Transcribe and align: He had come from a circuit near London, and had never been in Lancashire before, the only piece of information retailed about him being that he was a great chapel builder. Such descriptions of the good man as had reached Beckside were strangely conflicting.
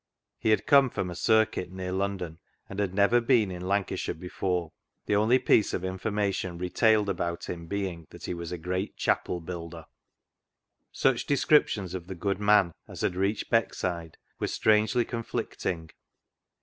He 0.39 0.49
had 0.49 0.65
come 0.65 0.89
from 0.89 1.11
a 1.11 1.15
circuit 1.15 1.71
near 1.71 1.91
London, 1.91 2.39
and 2.67 2.79
had 2.79 2.91
never 2.91 3.21
been 3.21 3.51
in 3.51 3.67
Lancashire 3.67 4.15
before, 4.15 4.71
the 5.05 5.15
only 5.15 5.37
piece 5.37 5.75
of 5.75 5.83
information 5.85 6.57
retailed 6.57 7.07
about 7.07 7.47
him 7.47 7.67
being 7.67 8.07
that 8.09 8.25
he 8.25 8.33
was 8.33 8.51
a 8.51 8.57
great 8.57 8.97
chapel 8.97 9.39
builder. 9.39 9.85
Such 10.91 11.27
descriptions 11.27 11.93
of 11.93 12.07
the 12.07 12.15
good 12.15 12.39
man 12.39 12.73
as 12.87 13.01
had 13.01 13.15
reached 13.15 13.51
Beckside 13.51 14.15
were 14.39 14.47
strangely 14.47 15.05
conflicting. 15.05 15.91